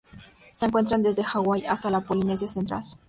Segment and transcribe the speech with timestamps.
[0.51, 2.83] Se encuentra desde Hawaii hasta la Polinesia central.